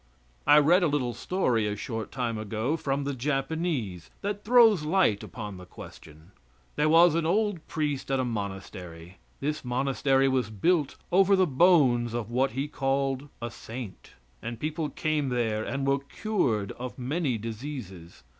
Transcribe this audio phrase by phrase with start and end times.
[0.47, 5.21] I read a little story, a short time ago, from the Japanese, that throws light
[5.21, 6.31] upon the question.
[6.75, 9.19] There was an old priest at a monastery.
[9.41, 14.89] This monastery was built over the bones of what he called a saint, and people
[14.89, 18.23] came there and were cured of many diseases.